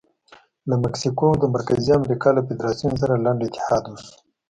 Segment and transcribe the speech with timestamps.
[0.69, 4.13] له مکسیکو او د مرکزي امریکا له فدراسیون سره لنډ اتحاد وشو.